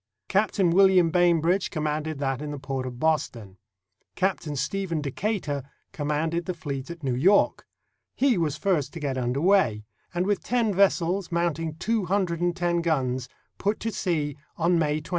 [0.27, 3.59] Captain William Bainbridge commanded that in the port of Boston.
[4.15, 7.67] Captain Stephen Decatur commanded the fleet at New York.
[8.15, 12.41] He was first to get under way, and with ten ves sels, mounting two hundred
[12.41, 13.29] and ten guns,
[13.59, 15.09] put to sea on May 20.